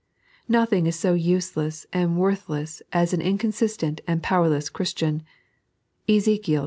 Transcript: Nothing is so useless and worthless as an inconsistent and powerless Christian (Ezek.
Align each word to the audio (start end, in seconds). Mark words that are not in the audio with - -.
Nothing 0.47 0.87
is 0.87 0.97
so 0.97 1.13
useless 1.13 1.85
and 1.93 2.17
worthless 2.17 2.81
as 2.91 3.13
an 3.13 3.21
inconsistent 3.21 4.01
and 4.07 4.23
powerless 4.23 4.67
Christian 4.67 5.21
(Ezek. 6.09 6.49